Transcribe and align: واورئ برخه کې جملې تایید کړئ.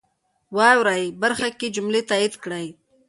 واورئ 0.55 1.03
برخه 1.21 1.47
کې 1.59 1.67
جملې 1.75 2.01
تایید 2.09 2.33
کړئ. 2.43 2.65